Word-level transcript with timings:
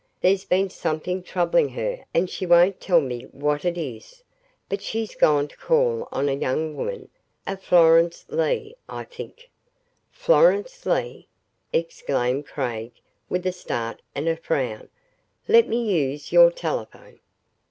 There's 0.19 0.45
been 0.45 0.71
something 0.71 1.21
troubling 1.21 1.69
her 1.69 2.03
and 2.11 2.27
she 2.27 2.43
won't 2.47 2.81
tell 2.81 3.01
me 3.01 3.25
what 3.25 3.63
it 3.63 3.77
is. 3.77 4.23
But 4.67 4.81
she's 4.81 5.13
gone 5.13 5.47
to 5.49 5.55
call 5.55 6.07
on 6.11 6.27
a 6.27 6.33
young 6.33 6.75
woman, 6.75 7.07
a 7.45 7.55
Florence 7.55 8.25
Leigh, 8.27 8.75
I 8.89 9.03
think." 9.03 9.51
"Florence 10.09 10.87
Leigh!" 10.87 11.27
exclaimed 11.71 12.47
Craig 12.47 12.93
with 13.29 13.45
a 13.45 13.51
start 13.51 14.01
and 14.15 14.27
a 14.27 14.35
frown. 14.37 14.89
"Let 15.47 15.67
me 15.67 15.79
use 15.87 16.31
your 16.31 16.49
telephone." 16.49 17.19